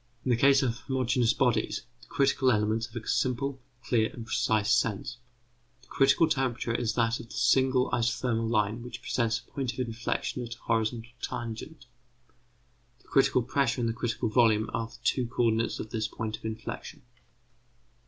In 0.25 0.31
the 0.31 0.35
case 0.35 0.63
of 0.63 0.79
homogeneous 0.79 1.35
bodies 1.35 1.83
the 2.01 2.07
critical 2.07 2.49
elements 2.51 2.87
have 2.87 3.03
a 3.03 3.07
simple, 3.07 3.59
clear, 3.83 4.09
and 4.11 4.25
precise 4.25 4.71
sense; 4.71 5.17
the 5.83 5.87
critical 5.89 6.27
temperature 6.27 6.73
is 6.73 6.93
that 6.93 7.19
of 7.19 7.27
the 7.27 7.35
single 7.35 7.87
isothermal 7.93 8.49
line 8.49 8.81
which 8.81 9.03
presents 9.03 9.37
a 9.41 9.51
point 9.51 9.73
of 9.73 9.79
inflexion 9.79 10.41
at 10.43 10.55
a 10.55 10.59
horizontal 10.61 11.11
tangent; 11.21 11.85
the 13.03 13.09
critical 13.09 13.43
pressure 13.43 13.79
and 13.79 13.87
the 13.87 13.93
critical 13.93 14.27
volume 14.27 14.71
are 14.73 14.87
the 14.87 14.97
two 15.03 15.27
co 15.27 15.43
ordinates 15.43 15.79
of 15.79 15.91
this 15.91 16.07
point 16.07 16.35
of 16.35 16.41
inflexion. 16.45 17.03